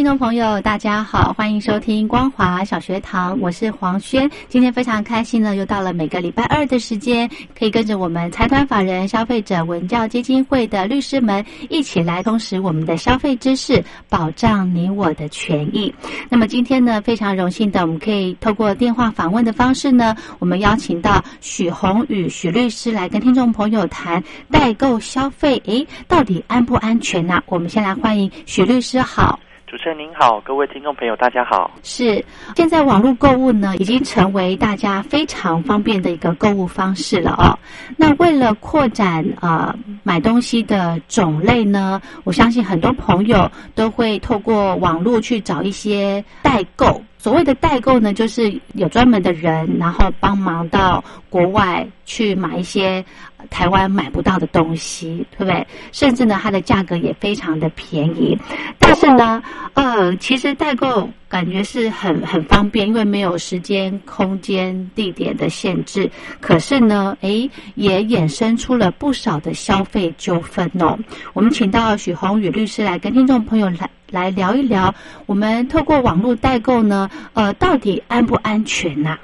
[0.00, 4.30] 听众朋友，大家好，欢迎收听光华小学堂，我是黄轩。
[4.48, 15.94] 今天非常开心呢，又到了每个礼拜二的时间，可以跟着我们财团法人消费者文教基金会的律师们一起来充实我们的消费知识，保障你我的权益。
[16.30, 27.42] 那么今天呢，非常荣幸的，我们可以透过电话访问的方式呢，我们邀请到许宏宇许律师来跟听众朋友谈代购消费，诶，到底安不安全呢？
[27.44, 29.38] 我们先来欢迎许律师，好。
[29.70, 31.70] 主持人您好，各位听众朋友大家好。
[31.84, 32.24] 是，
[32.56, 37.56] 现在网络购物呢，已经成为大家非常方便的一个购物方式了哦。
[37.96, 47.00] 那为了扩展啊买东西的种类呢，我相信很多朋友都会透过网络去找一些代购。
[47.16, 53.04] 所谓的代购呢，就是有专门的人，然后帮忙到国外去买一些
[53.48, 55.66] 台湾买不到的东西，对不对？
[55.92, 58.38] 甚至呢，它的价格也非常的便宜。
[58.78, 59.42] 但是呢，
[59.74, 66.10] 呃，其实代购感觉是很很方便，因为没有时间、空间、地点的限制。
[66.40, 70.98] 可是呢，诶，也衍生出了不少的消费纠纷哦。
[71.32, 73.88] 我们请到许宏宇律师来跟听众朋友来。
[74.10, 74.92] 来聊一聊，
[75.26, 79.16] 我们透过网络代购呢，呃，到底安不安全呐？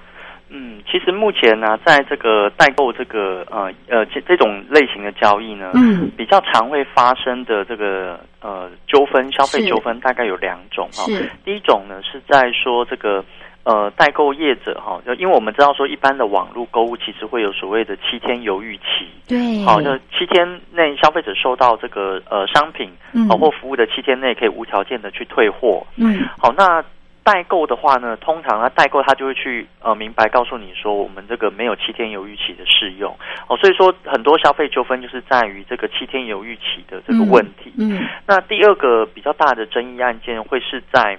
[0.96, 11.04] 其实目前呢，在这个代购这个呃呃这这种类型的交易呢，嗯，比较常会发生的这个呃纠纷，消费纠纷大概有两种哈。
[11.04, 13.22] 是，第一种呢是在说这个。
[13.66, 26.80] 呃，代购业者哈，就因为我们知道说，一般的网络购物其实会有所谓的七天犹豫期，对，好，就七天内消费者收到这个呃商品嗯，或服务的七天内可以无条件的去退货，嗯，好，那
[27.26, 33.12] 代购的话呢，通常他代购他就会去呃明白告诉你说，我们这个没有七天犹豫期的适用，
[33.48, 41.18] 哦，所以说很多消费纠纷就是在于这个七天犹豫期的这个问题，嗯，那第二个比较大的争议案件会是在。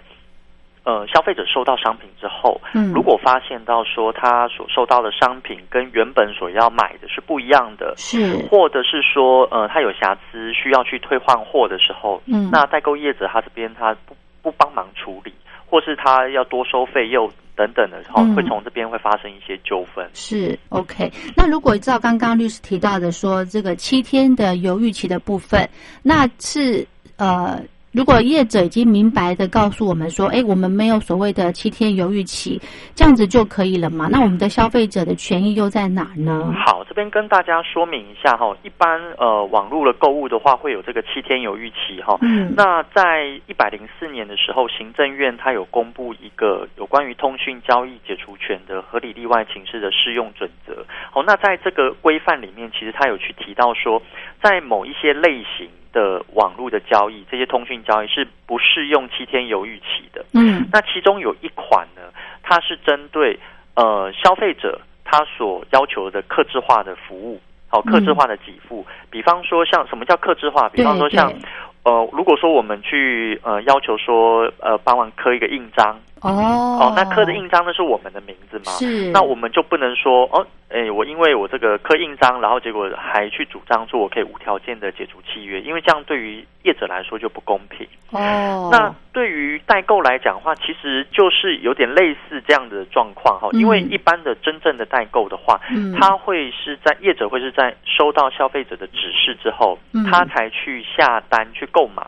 [0.88, 15.34] 呃，消费者收到商品之后，嗯，如果发现到说他所收到的商品跟原本所要买的是不一样的，是，或者是说呃他有瑕疵需要去退换货的时候，嗯，那代购业者他这边他不不帮忙处理，
[15.70, 20.10] 或是他要多收费又等等的时候，会从这边会发生一些纠纷。
[20.14, 21.12] 是 OK。
[21.36, 25.70] 那如果照刚刚律师提到的说，这个七天的犹豫期的部分，
[26.02, 27.62] 那是呃。
[27.94, 32.62] 如果业者已经明白的告诉我们说，哎，我们没有所谓的七天犹豫期，
[32.94, 34.08] 这样子就可以了嘛？
[34.12, 36.54] 那我们的消费者的权益又在哪呢？
[36.66, 42.18] 好，这边跟大家说明一下哈，一般呃网络的购物的话，会有这个七天犹豫期哈。
[42.22, 42.54] 嗯。
[42.56, 50.86] 那在一百零四年的时候，行政院它有公布一个有关于通讯交易解除权的合理例外情势的适用准则。
[51.10, 54.02] 好，那在这个规范里面，其实它有去提到说，
[54.42, 55.70] 在某一些类型。
[55.94, 60.24] 的网络的交易，这些通讯交易是不适用七天犹豫期的。
[60.34, 63.40] 嗯，那其中有一款呢，它是针对
[63.74, 68.86] 呃消费者他所要求的克制化的服务，好克制化的给付。
[69.10, 70.70] 比方说，像什么叫克制化？
[70.70, 71.34] 比方说像
[71.84, 75.98] 呃，如果说我们去呃要求说呃帮忙刻一个印章。
[76.22, 76.78] 哦。
[76.80, 78.72] 哦，那刻的印章呢是我们的名字吗？
[78.74, 87.88] 是，那我们就不能说哦，哎，我因为我这个刻印章，然后结果还去主张说我可以无条件的解除契约，因为这样对于业者来说就不公平。
[88.12, 102.04] 哦，那对于代购来讲的话，其实就是有点类似这样的状况哈，因为一般的真正的代购的话，嗯，他会是在业者会是在收到消费者的指示之后，嗯，他才去下单去购买。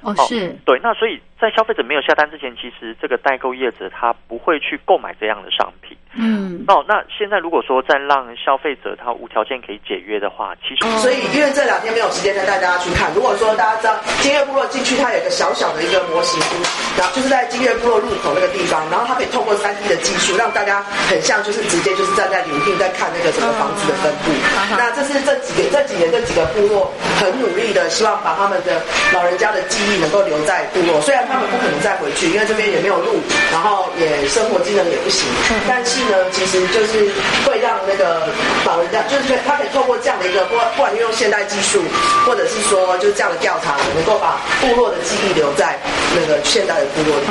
[0.00, 0.54] 哦，是。
[0.66, 5.96] 对，那所以在消费者没有下单之前，其实这个代购业者他不会去购买这样的商品。
[6.16, 13.12] 嗯，哦，那现在如果说再让消费者他无条件可以解约的话，其实所以因为这两天没有时间再带大家去看。
[13.14, 16.62] 如果说大家知道金月部落进去，它有一个小小的一个模型屋，
[16.96, 20.80] 然后就是在金月部落入口那个地方，然后它可以透过三 D 的技术，让大家
[21.10, 24.30] 很像就是直接就是站在临近在看那个整个房子的分布。
[24.78, 28.80] 那这是这几个这几年这几个部落很努力的，希望把他们的
[29.12, 31.00] 老人家的记忆能够留在部落。
[31.02, 33.20] 虽然他们不可能再回去，因为这边也没有路，
[33.52, 35.26] 然后也生活机能也不行，
[35.68, 37.10] 但是呢，其实就是
[37.44, 38.28] 会让那个
[38.64, 41.82] 老人家，就是他可以透过这样的一个，不不管运用现代技术，
[42.26, 45.78] 或者是说就是这样的调查，能够把部落的记忆留在
[46.14, 47.26] 那个现代的部落里。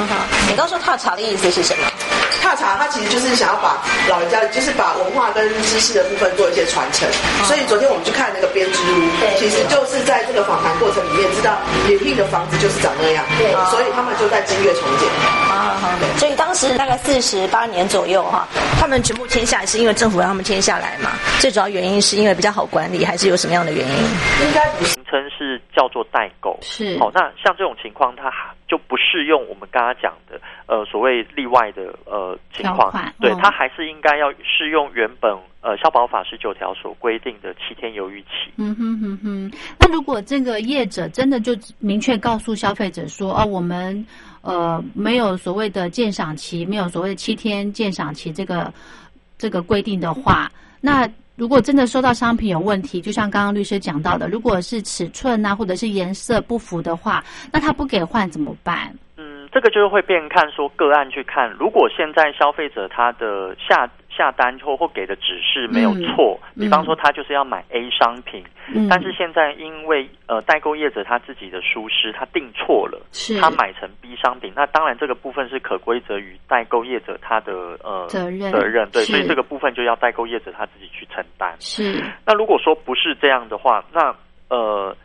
[0.50, 1.88] 你刚说踏查的意思是什么？
[2.42, 3.80] 踏查它其实就是想要把
[4.10, 7.07] 老人家，就是把文化跟知识的部分做一些传承。
[7.48, 9.07] 所以昨天我们去看那个编织屋，
[9.39, 11.56] 其实就是在这个访谈过程里面知道
[11.88, 13.56] 李聘的房子就是长那样，对。
[13.72, 15.10] 所以所以他们就在正月重建。
[15.52, 18.48] 啊，好，所以当时大概四十八年左右哈，
[18.80, 21.12] 他们全部签下来是因为政府让他们签下来嘛？
[21.42, 23.94] 最主要原因是因为比较好管理，还是有什么样的原因？
[23.94, 25.03] 应该不是。
[25.13, 26.57] 名称是叫做代购。
[26.62, 28.31] 是好，那像这种情况，它
[28.68, 35.31] 就不适用我们刚刚讲的呃所谓例外的呃情况，对嗯，它还是应该要适用原本
[35.62, 38.51] 呃消保法十九条所规定的七天犹豫期。
[38.57, 44.06] 嗯哼哼哼，那如果这个业者真的就明确告诉消费者说，哦，我们
[44.42, 48.74] 呃没有所谓的鉴赏期，没有所谓的七天鉴赏期这个
[49.38, 50.50] 这个规定的话，
[50.81, 58.94] 那如果真的收到商品有问题，就像刚刚律师讲到的，如果是尺寸啊或者是颜色不符的话，那他不给换怎么办？
[59.18, 66.62] 嗯，这个就是会变看说个案去看，如果现在消费者他的下下单后或给的指示没有错，嗯。
[66.62, 68.44] 比方说他就是要买 A 商品，
[68.74, 73.39] 嗯，但是现在因为呃代购业者他自己的疏失，他订错了，是。
[73.39, 78.51] 他买成 B 商品，那当然这个部分是可归责于代购业者他的呃责任。
[78.51, 81.56] 责任，对，所以这个部分就要代购业者他自己去承担。
[81.60, 82.01] 是。
[82.25, 84.15] 那如果说不是这样的话，那
[84.50, 84.95] 呃。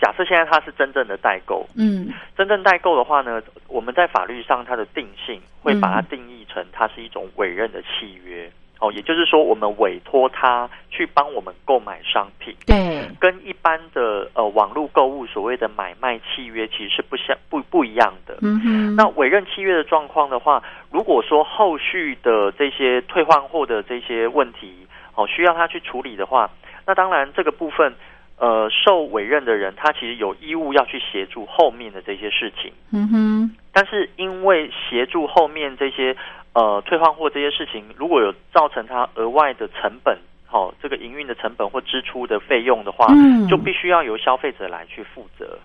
[0.00, 8.50] 假设现在它是真正的代购，嗯真正代购的话呢，我们在法律上它的定性会把它嗯定义成它是一种委任的契约。
[8.80, 18.36] 哦，也就是说，我们委托他去帮我们购买商品，对跟一般的呃网络购物所谓的买卖契约其实是不相不不一样的。
[18.42, 26.50] 嗯哼那委任契约的状况的话，如果说后续的这些退换货的这些问题哦需要他去处理的话，
[26.84, 27.94] 那当然这个部分
[28.38, 32.72] 呃受委任的人他其实有义务要去协助后面的这些事情。
[32.92, 36.16] 嗯哼但是因为协助后面这些
[36.52, 45.58] 呃退换货这些事情，如果有造成他额外的成本，好、这个营运的成本或支出的费用的话，嗯就必须要由消费者来去负责。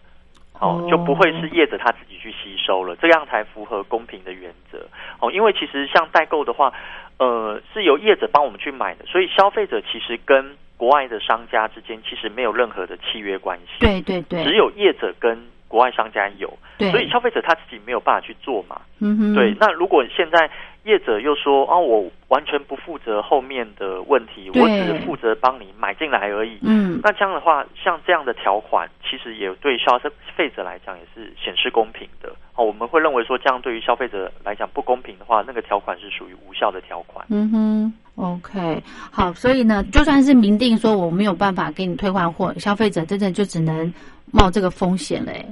[0.60, 4.86] 哦哦，就不会是业者他自己去吸收了，这样才符合公平的原则。
[5.20, 6.74] 哦，因为其实像代购的话，
[7.18, 13.80] 呃，是由业者帮我们去买的，所以消费者其实跟国外的商家之间其实没有任何的契约关系。
[13.80, 15.38] 对对对，只有业者跟
[15.70, 16.52] 国外商家有，
[16.92, 18.82] 所以消费者他自己没有办法去做嘛。
[19.00, 20.50] 嗯哼对，那如果现在
[20.84, 26.58] 业者又说啊，我完全不负责后面的问题，我只是负责帮你买进来而已。
[26.64, 29.98] 嗯那这样的话，像这样的条款，其实也对消
[30.36, 32.30] 费者来讲也是显示公平的。
[32.56, 37.26] 哦，我们会认为说，这样对于消费者来讲不公平的话，那个条款是属于无效的条款。
[37.30, 43.94] 嗯哼，OK，好，所以呢，就算是明定说我没有办法给你退换货，消费者真的就只能
[44.32, 45.46] 冒这个风险嘞。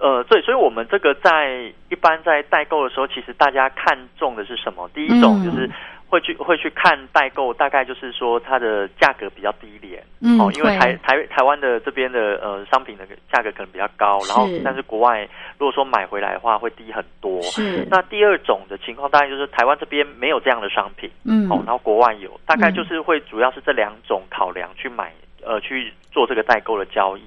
[0.00, 4.88] 呃，对，所以我们这个在一般在代购的时候，其实大家看重的是什么？
[4.94, 5.44] 第一种嗯。
[5.44, 5.70] 就是
[6.06, 15.26] 会去会去看代购，大概就是说它的价格比较低廉，嗯哦，因为台台台湾的这边的呃商品的价格可能比较高，然后但是国外
[15.58, 17.42] 如果说买回来的话会低很多。
[17.42, 21.50] 是，那第二种的情况，大概就是台湾这边没有这样的商品，嗯。
[21.50, 22.74] 哦，然后国外有，大概嗯。
[22.74, 25.12] 就是会主要是这两种考量去买，
[25.46, 27.22] 呃，去做这个代购的交易。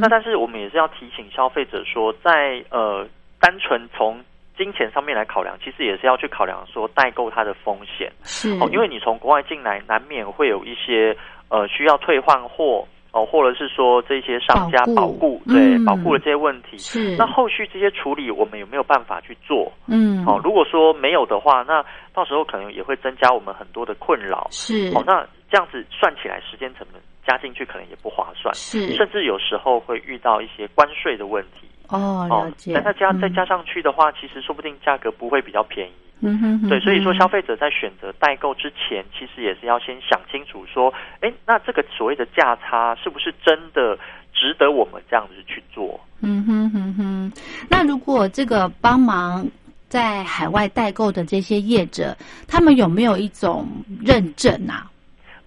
[0.00, 3.06] 那但是我们也是要提醒消费者说，在呃
[3.40, 4.20] 单纯从
[4.56, 11.16] 金钱上面来考量，其实也是要去考量说代购它的风险是哦，因为你从国外进来，难免会有一些
[11.48, 16.78] 呃需要退换货哦，或者是说这些商家保保固固对嗯保护的这些问题。
[16.78, 19.72] 是那后续这些处理，我们有没有办法去做？
[19.88, 24.46] 嗯哦，如果说没有的话，那到时候可能也会增加我们很多的困扰。
[24.50, 27.00] 是哦，那这样子算起来，时间成本
[27.30, 31.68] 加进去可能也不划算，是甚至有时候会遇到一些关税的问题。
[31.86, 35.92] 哦了解，但再加再嗯加上去的话，其实说不定价格不会比较便宜。
[36.22, 43.96] 嗯哼哼对，所以说消费者在选择代购之前，其实也是要先想清楚，说，哎，那这个所谓的价差是不是真的
[44.34, 46.00] 值得我们这样子去做？
[46.20, 47.32] 嗯哼哼哼，
[47.70, 49.46] 那如果这个帮忙
[49.88, 53.66] 在海外代购的这些业者，他们有没有一种
[54.04, 54.90] 认证啊？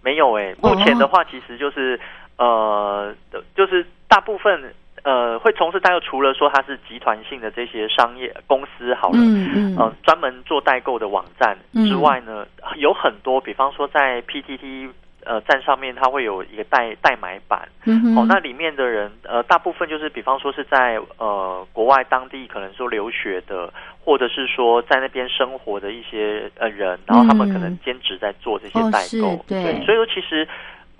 [0.03, 1.99] 没有诶、目前的话，其实就是
[2.37, 3.13] 呃，
[3.55, 9.77] 就是大部分呃会从事代购，除了说它是集团性的这些商业公司好了，嗯嗯。
[9.77, 11.57] 呃，专门做代购的网站
[11.87, 12.45] 之外呢，
[12.75, 14.89] 有很多，比方说在 PTT
[15.25, 18.17] 呃站上面，它会有一个代代买版，嗯哼。
[18.17, 23.71] 哦，那里面的人呃，大部分就是比方说是在呃国外当地可能说留学的，
[24.03, 30.47] 或者是说在那边生活的一些呃人，然后他们可能兼职在做这些哦代购，是对所以说其实。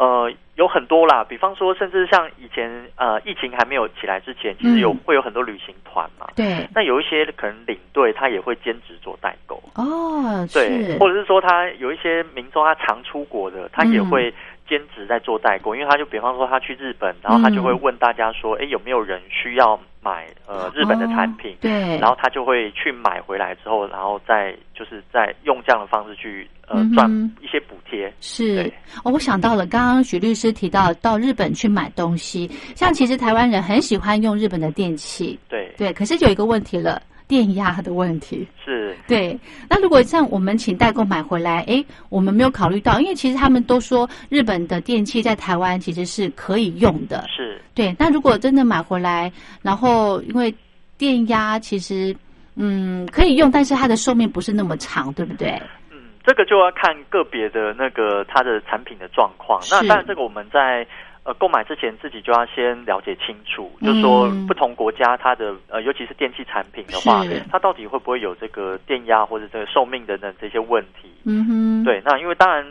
[0.04, 5.00] 呃，有很多啦，比方说，甚至像以前呃，疫情还没有起来之前，其实有、嗯。
[5.06, 6.28] 会有很多旅行团嘛。
[6.36, 6.68] 对。
[6.76, 14.10] 那有一些可能领队他也会兼职做代购，哦，对，或者是说他有一些民众他常出国的，他也嗯。
[14.10, 14.34] 会
[14.68, 21.58] 兼职在做代购，因为他就比方说他去日本，然后他就会问大家说，哎、有没有人需要买呃日本的产品哦？
[21.62, 27.10] 对，然后他就会去买回来之后，然后再就是再用这样的方式去呃嗯赚
[27.42, 28.12] 一些补贴。
[28.20, 28.72] 是。
[29.04, 38.48] 哦，我想到了，刚刚许律师提到到日本去买东西，像其实台湾人很喜欢用日本的电器，对，对，可是有一个问题了，电压的问题。
[38.64, 39.38] 是对，
[39.70, 47.26] 那如果像我们请代购买回来，诶，我们没有考虑到，因为其实他们都说日本的电器在台湾其实是可以用的。
[47.28, 50.54] 是，对，那如果真的买回来，然后因为
[50.98, 52.16] 电压其实
[52.56, 55.50] 嗯可以用，但是它的寿命不是那么长，对不对？
[55.92, 59.60] 嗯，这个就要看个别的那个它的产品的状况。
[59.70, 60.88] 那当然，这个我们在
[61.24, 71.10] 呃购买之前自己就要先了解清楚，嗯就是说不同国家它的呃，尤其是电器产品的话，它到底会不会有这个电压或者这个寿命等等这些问题？
[71.24, 72.66] 嗯哼，，对，那因为当然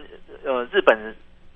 [0.45, 0.97] 呃，日本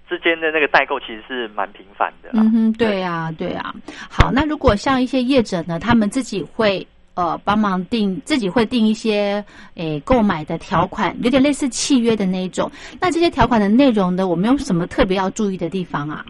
[0.09, 2.43] 之间的那个代购其实是蛮频繁的啦。
[2.43, 3.75] 嗯哼，对啊，对啊。
[4.09, 6.87] 好，那如果像一些业者呢，他们自己会。
[7.19, 9.43] 呃，帮忙定自己会定一些
[9.76, 12.71] 诶购买的条款，有点类似契约的那一种。
[13.00, 16.23] 那这些条款的内容呢，我们有什么特别要注意的地方啊？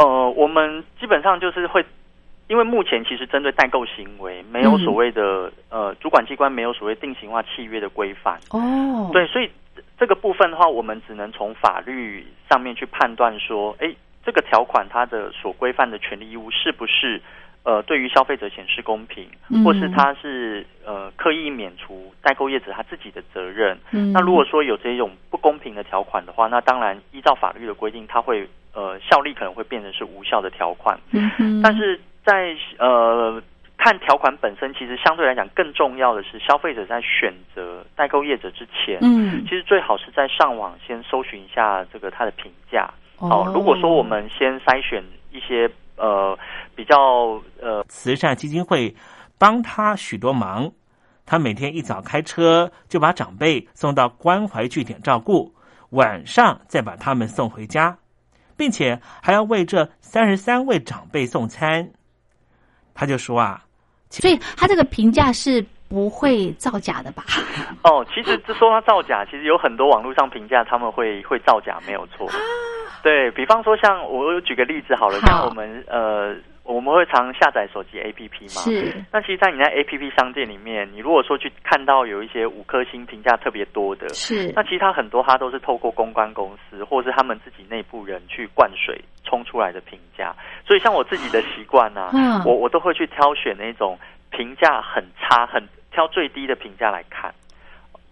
[0.00, 1.84] 呃，我们基本上就是会，
[2.48, 8.40] 因为目前其实针对代购行为没有嗯所谓的、呃主管机关没有所谓定型化契约的规范。
[8.50, 9.50] 哦，，对，所以
[9.98, 17.20] 这个部分的话，我们只能从法律上面去判断说，哎，这个条款它的所规范的权利义务是不是
[17.62, 23.78] 呃对于消费者显示公平，嗯或是它是呃刻意免除代购业者他自己的责任。
[23.90, 30.98] 嗯那如果说有这种不公平的条款的话，那当然依照法律的规定，它会呃效力可能会变成是无效的条款。
[31.62, 33.42] 但是在呃
[33.76, 42.90] 看条款本身，其实相对来讲更重要的是，消费者在选择代购业者之前，嗯其实最好是在上网先搜寻一下这个它的评价。
[43.18, 46.38] 哦如果说我们先筛选一些呃
[46.74, 48.94] 比较呃慈善基金会
[49.38, 50.70] 帮他许多忙。
[51.26, 55.54] 他每天一早开车就把长辈送到关怀据点照顾，
[55.90, 57.96] 晚上再把他们送回家，
[58.60, 61.88] 并且还要为这三十三位长辈送餐。
[62.94, 63.64] 他就说啊，
[64.10, 67.24] 所以他这个评价是不会造假的吧？
[67.84, 72.28] 哦，其实这说他造假，其实有很多网络上评价他们会会造假，没有错。
[73.02, 76.36] 对比方说，像我我举个例子好了，好像我们呃
[76.70, 90.34] 我们会常下载手机 APP 嘛，是，那其实，在你在 A P P 商店里面，你如果说去看到有一些五颗星评价特别多的，是那其实它很多它都是透过公关公司或者是他们自己内部人去灌水冲出来的评价。
[90.66, 93.98] 所以像我自己的习惯呢嗯，我我都会去挑选那种
[94.30, 95.60] 评价很差、很
[95.90, 97.34] 挑最低的评价来看。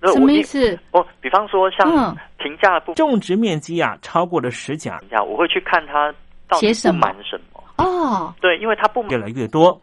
[0.01, 0.79] 那什么意思？
[0.93, 6.13] 哦，比方说像嗯评价的部分种植面积啊超过了十甲，评价，我会去看它
[6.49, 7.58] 到底不满什么。
[7.79, 9.81] 哦，对，因为它不满越来越多，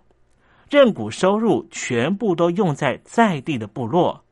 [0.70, 4.24] 认股收入全部都用在在地的部落，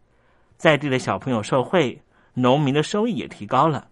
[0.57, 2.01] 在地的小朋友受惠，
[2.33, 3.87] 农民的收益也提高了。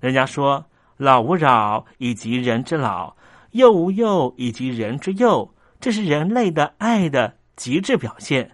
[0.00, 3.16] 人家说“老吾老以及人之老，
[3.52, 8.50] 幼吾幼以及人之幼”，这是人类的爱的极致表现。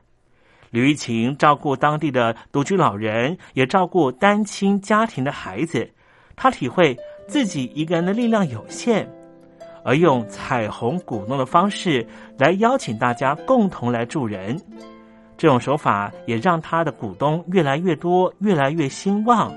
[0.70, 5.90] 吕玉琴照顾当地的独居老人，也照顾单亲家庭的孩子。
[6.36, 6.96] 他体会
[7.26, 9.10] 自己一个人的力量有限，
[9.84, 12.06] 而用彩虹鼓动的方式
[12.38, 14.60] 来邀请大家共同来助人。
[15.36, 19.52] 这种手法也让他的股东越来越多，越来越兴旺。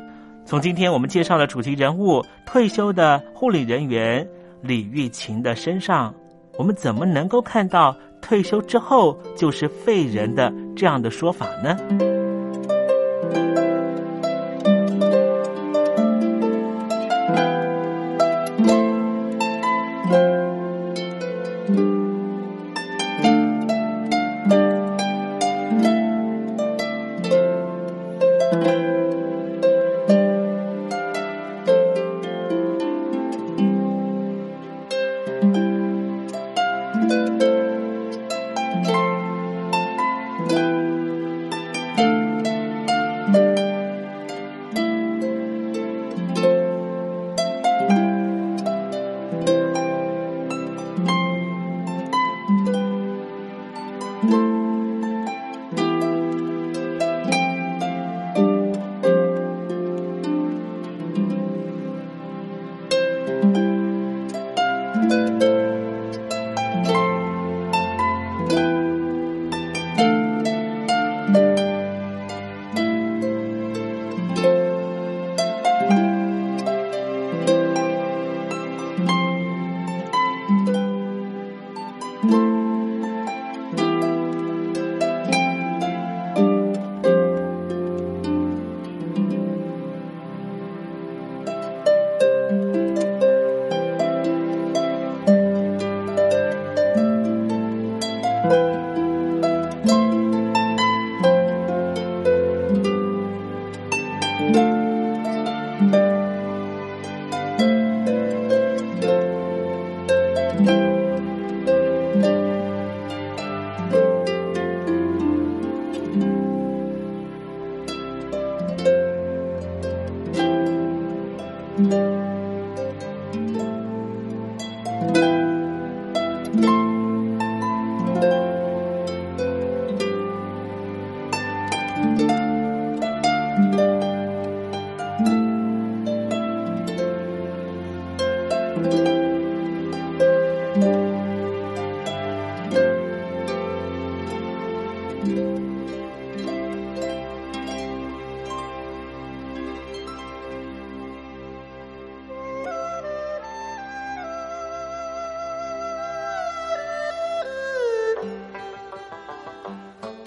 [0.46, 4.26] 从今天我们介绍的主题人物退休的护理人员
[4.62, 6.14] 李玉琴的身上，
[6.58, 11.78] 我们怎么能够看到退休之后就是废人的这样的说法呢？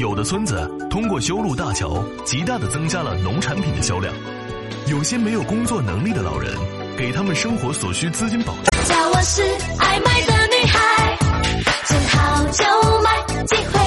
[0.00, 4.10] 有的村子通过修路大桥，极大的增加了农产品的销量。
[4.86, 6.56] 有些没有工作能力的老人，
[6.96, 8.64] 给他们生活所需资金保障。
[8.88, 9.42] 叫我是
[9.78, 11.18] 爱买的女孩，
[11.84, 12.64] 见好就
[13.02, 13.79] 买，机会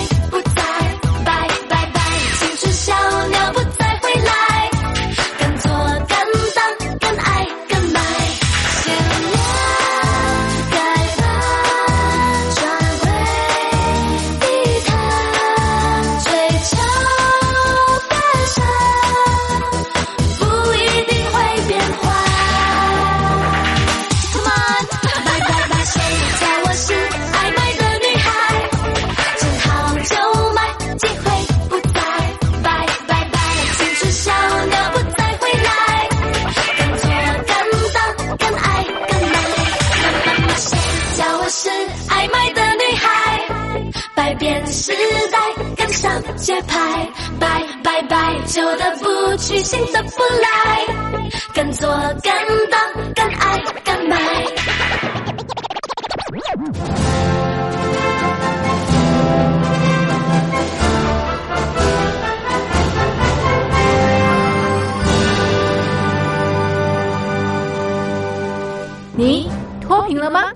[48.53, 50.85] 拜，旧的不去，新的不来，
[51.55, 51.89] 敢做
[52.21, 54.17] 敢当敢爱敢买。
[69.15, 69.49] 你
[69.81, 70.51] 脱贫了吗？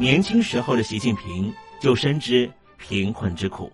[0.00, 3.70] 年轻时候的习近平就深知贫困之苦。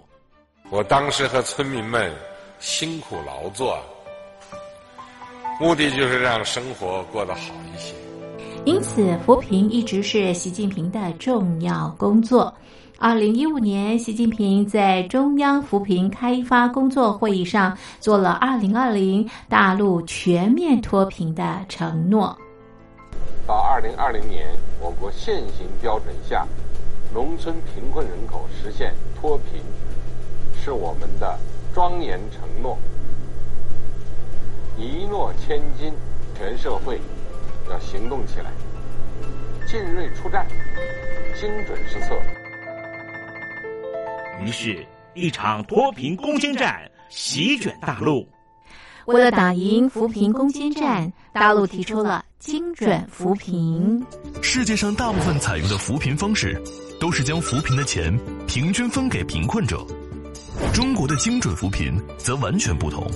[0.70, 2.10] 我当时和村民们
[2.58, 3.78] 辛苦劳作，
[5.60, 7.94] 目的就是让生活过得好一些。
[8.64, 12.52] 因此，扶贫一直是习近平的重要工作。
[12.98, 22.36] 二零一五年，习近平在中央扶贫开发工作会议上做了二零二零大陆全面脱贫的承诺。
[23.46, 24.48] 到二零二零年，
[24.80, 26.46] 我国现行标准下，
[27.12, 29.60] 农村贫困人口实现脱贫，
[30.64, 31.38] 是我们的
[31.74, 32.78] 庄严承诺。
[34.78, 35.92] 一诺千金，
[36.34, 36.98] 全社会
[37.68, 38.50] 要行动起来，
[39.66, 40.46] 进锐出战，
[41.38, 42.18] 精准施策。
[44.40, 48.26] 于是，一场脱贫攻坚战席卷大陆。
[49.04, 54.02] 为了打赢扶贫攻坚战，大陆提出了精准扶贫。
[54.40, 56.58] 世界上大部分采用的扶贫方式，
[56.98, 59.86] 都是将扶贫的钱平均分给贫困者。
[60.72, 63.06] 中国的精准扶贫则完全不同。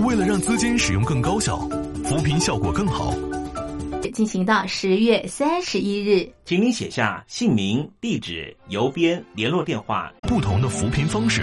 [0.00, 1.58] 为了让资金使用更高效，
[2.04, 3.14] 扶贫效果更好，
[4.12, 10.12] 进行到十月三十一日，请你写下姓名、地址、邮编、联络电话。
[10.22, 11.42] 不同的扶贫方式。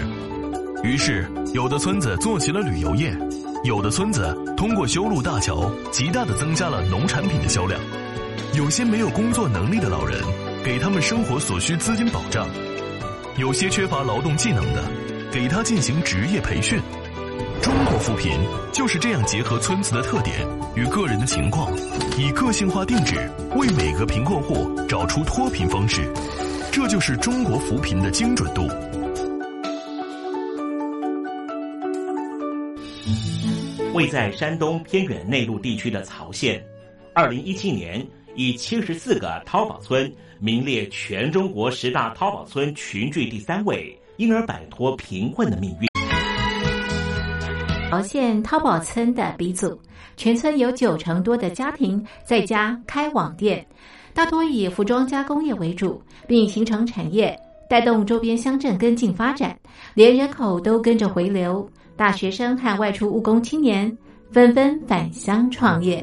[0.82, 3.16] 于是，有的村子做起了旅游业，
[3.64, 7.80] 有的村子通过修路大桥，极大的增加了农产品的销量。
[8.54, 10.22] 有些没有工作能力的老人，
[10.64, 12.46] 给他们生活所需资金保障；
[13.36, 14.82] 有些缺乏劳动技能的，
[15.32, 16.78] 给他进行职业培训。
[17.62, 18.32] 中国扶贫
[18.72, 21.72] 就是这样结合村子的特点与个人的情况，
[22.18, 23.16] 以个性化定制
[23.56, 26.12] 为每个贫困户找出脱贫方式。
[26.72, 28.68] 这就是中国扶贫的精准度。
[33.92, 36.64] 位在山东偏远内陆地区的曹县，
[37.12, 45.88] 二零一七年以七十四个淘宝村名列全中国十大淘宝村群聚第三位，因而摆脱贫困的命运。
[47.90, 49.78] 曹县淘宝村的鼻祖，
[50.16, 53.66] 全村有九成多的家庭在家开网店，
[54.14, 57.36] 大多以服装加工业为主，并形成产业，
[57.68, 59.58] 带动周边乡镇跟进发展，
[59.94, 61.68] 连人口都跟着回流。
[61.96, 63.94] 大学生和外出务工青年
[64.30, 66.02] 纷纷返乡创业。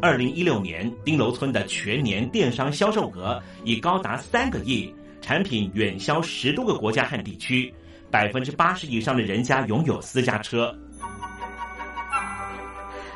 [0.00, 7.72] 二零一六年，丁楼村的全年电商销售额已高达三个亿，产品远销十多个国家和地区，
[8.08, 10.72] 百分之八十以上的人家拥有私家车。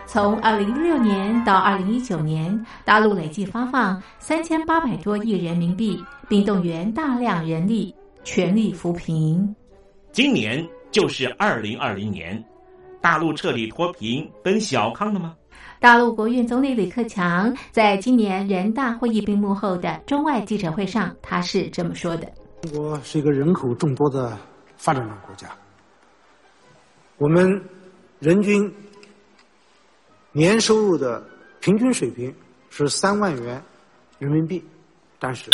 [0.06, 9.54] 从二零一六年到二零一九年，大陆累计发放三千八百多亿人民币，并动员大量人力，全力扶贫。
[10.10, 12.44] 今年就是二零二零年，
[13.00, 15.36] 大陆彻底脱贫奔小康了吗？
[15.82, 24.38] 大陆国运总理李克强在今年人大会议闭幕后的中外记者会上，他是这么说的：“中国是一个人口众多的
[24.76, 25.48] 发展中国家，
[27.18, 27.60] 我们
[28.20, 28.72] 人均
[30.30, 31.20] 年收入的
[31.58, 32.32] 平均水平
[32.70, 33.60] 是三万元
[34.20, 34.64] 人民币，
[35.18, 35.50] 但是。”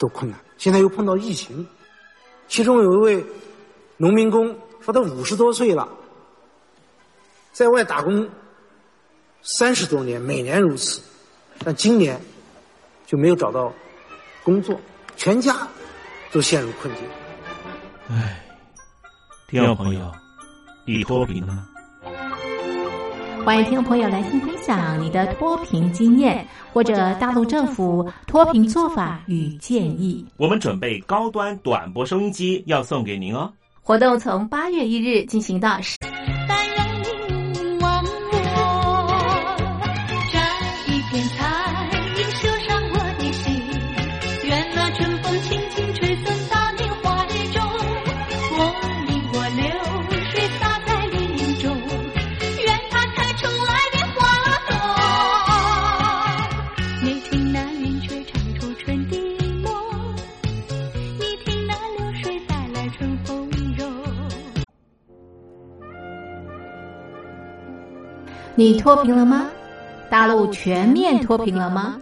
[0.00, 1.68] 都困难，现在又碰到疫情，
[2.48, 3.24] 其中有一位
[3.98, 5.86] 农民工说他五十多岁了，
[7.52, 8.26] 在外打工
[9.42, 11.02] 三十多年，每年如此，
[11.62, 12.18] 但今年
[13.06, 13.70] 就没有找到
[14.42, 14.80] 工作，
[15.16, 15.68] 全家
[16.32, 17.04] 都陷入困境。
[18.08, 18.42] 哎，
[19.48, 20.10] 听众朋友，
[20.86, 21.68] 你脱贫了？
[23.44, 30.24] 欢迎听众朋友来信分享你的脱贫经验，或者大陆政府脱贫做法与建议。
[30.36, 33.50] 我们准备高端短波收音机要送给您哦。
[33.82, 35.96] 活动从八月一日进行到十。
[68.54, 69.46] 你脱贫了吗？
[70.10, 71.96] 大陆全面脱贫了吗？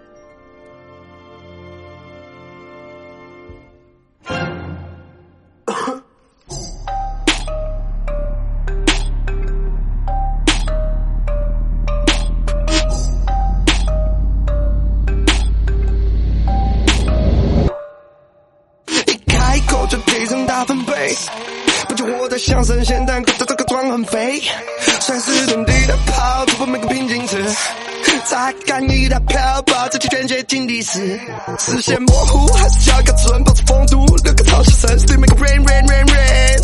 [30.48, 31.20] 经历史，
[31.58, 36.62] 视线模糊还是加个准，保持风度，留个潮湿神，still make a rain rain rain rain。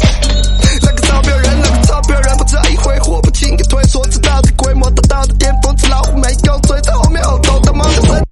[0.81, 8.27] 那个招标人，那个招标人，不这一回火不轻易退缩，直到这规模达到的巅峰，只老虎没有追在后面后头的猫的神。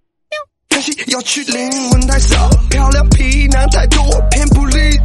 [0.70, 4.98] 可惜要去灵魂太少，漂亮皮囊太多，偏不理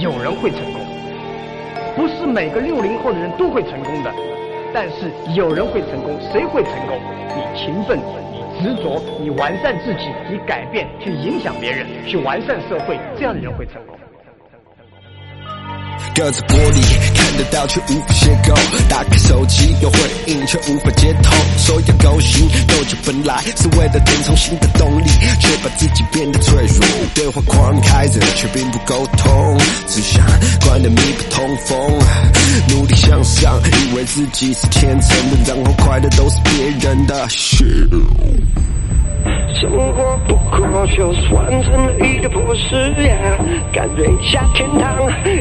[0.00, 0.82] 有人会成功；
[1.96, 4.12] 不是每个六零后的人都会成功的，
[4.72, 6.16] 但是有人会成功。
[6.30, 6.98] 谁会成功？
[7.34, 7.98] 你勤奋，
[8.32, 13.98] 你执着，你完善自己，你改变，去影响别人，去完善社会，这样的人会成功。
[17.38, 18.54] 得到却无法邂逅，
[18.88, 25.08] 打开手机有回应却无法接通，所有勾心斗角本来是为了填充新的动力，
[25.40, 26.84] 却把自己变得脆弱。
[27.14, 30.26] 对话框开着却并不沟通，只想
[30.66, 31.78] 关掉密不通风。
[32.68, 37.88] 努力向上，以为自己是虔诚的，然后快乐都是别人的事。
[39.60, 43.36] 生活不过就是完成了一个破事呀，
[43.72, 44.96] 感觉一下天堂，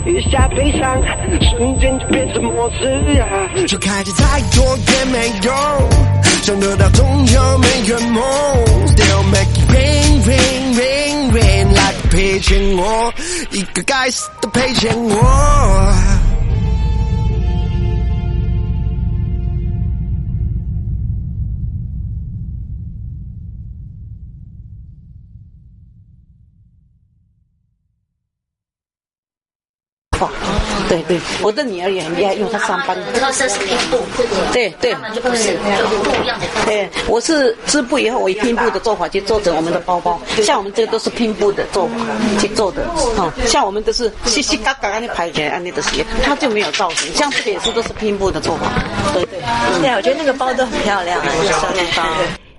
[0.08, 1.00] 一下悲伤，
[1.40, 3.28] 瞬间就变成末世呀。
[3.68, 4.26] 就开的再
[4.56, 5.54] 多也没用，
[6.42, 8.24] 想得到总有没圆梦。
[8.88, 13.14] Still make it rain rain rain rain like 赔钱我，
[13.52, 16.17] 一个该死的赔钱我。
[31.04, 32.98] 对对，我的女儿也很厉害，因为她上班。
[33.20, 34.00] 那这是拼布，
[34.54, 36.46] 对对，根本就不是不一样的。
[36.66, 40.20] 对，我是织布以后，我以拼布的做法去做成我们的包包。
[40.44, 41.94] 像我们这个都是拼布的做法
[42.40, 42.84] 去做的，
[43.18, 47.14] 哦，像我们都是细细嘎嘎的排起来，按那的鞋，它就没有造型。
[47.14, 48.68] 像这个也是都是拼布的做法。
[49.14, 49.40] 对对，
[49.82, 51.26] 对，我觉得那个包都很漂亮啊，
[51.62, 52.04] 小面包。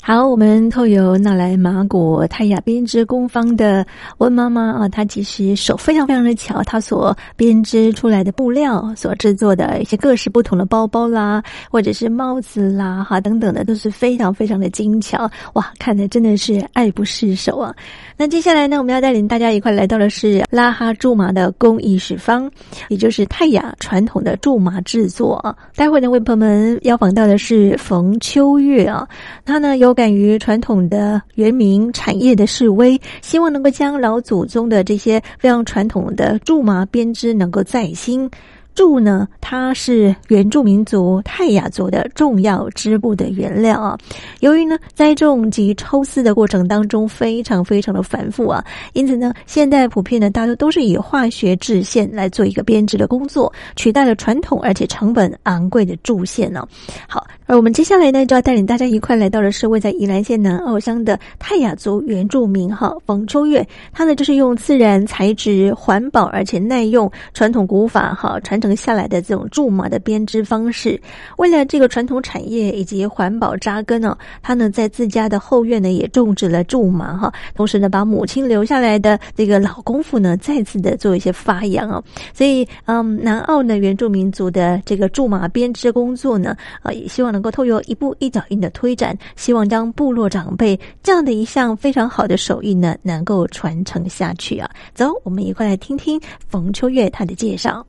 [0.09, 17.75] 好，我们透由纳莱马果泰雅编织工坊的温妈妈啊，她其实手非常非常的巧，她所编织出来的布料所制作的一些各式不同的包包啦，或者是帽子啦，哈等等的，都是非常非常的精巧，哇，看的真的是爱不释手啊。
[18.16, 22.51] 那接下来呢，我们要带领大家一块来到的是拉哈苎麻的工艺始方，
[22.88, 25.55] 也就是泰雅传统的苎麻制作啊。
[25.77, 29.07] 待会呢，为朋友们邀访到的是冯秋月啊，
[29.44, 38.31] 他呢有敢于传统的原民产业的示威，希望能够将老祖宗的这些非常传统的苎麻编织能够再兴。
[38.77, 43.99] 苎呢，它是原住民族泰雅族的重要织布的原料啊。
[44.39, 56.65] 由于呢栽种及抽丝的过程当中非常非常的繁复啊，因此呢，现代普遍呢大多都是以化学制线来做一个编织的工作，取代了传统而且成本昂贵的苎线呢。
[57.09, 68.69] 好，而我们接下来呢就要带领大家一块来到的是位在宜兰县南澳乡的泰雅族原住民哈冯秋月，他呢就是用自然材质、环保而且耐用传统古法哈传承。
[68.79, 71.01] 下来的这种苎麻的编织方式，
[71.39, 82.03] 为了这个传统产业以及环保扎根呢，他呢在自家的后院呢也种植了苎麻哈，同时呢把母亲留下来的这个老功夫呢再次的做一些发扬啊，
[82.35, 94.68] 所以嗯，南澳呢原住民族的这个苎麻编织工作呢，啊也希望能够透过一步一脚印的推展，希望将部落长辈这样的一项非常好的手艺呢能够传承下去啊。
[94.92, 97.87] 走，我们一块来听听冯秋月他的介绍。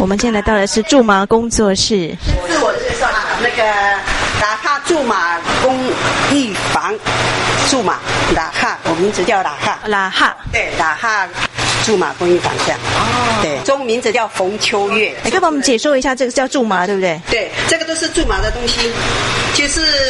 [0.00, 2.16] 我们现在到的是驻马工作室。
[2.46, 3.62] 自我介绍一下，那个
[4.40, 5.78] 打卡驻马工
[6.32, 6.94] 艺坊，
[7.70, 7.98] 驻马
[8.34, 9.78] 拉哈，我名字叫拉哈。
[9.84, 11.28] 拉哈，对，拉哈
[11.84, 12.74] 驻马公益方向。
[12.76, 15.14] 哦，对，中文名字叫冯秋月。
[15.22, 17.20] 你可以帮我们解说一下，这个叫驻马，对不对？
[17.30, 18.90] 对，这个都是驻马的东西，
[19.54, 19.80] 就是。